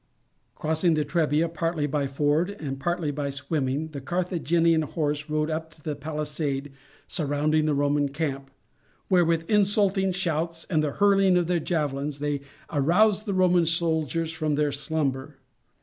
[0.55, 5.69] Crossing the Trebia partly by ford and partly by swimming, the Carthaginian horse rode up
[5.69, 6.71] to the palisade
[7.05, 8.49] surrounding the Roman camp,
[9.09, 12.41] where, with insulting shouts and the hurling of their javelins, they
[12.71, 15.37] aroused the Roman soldiers from their slumber.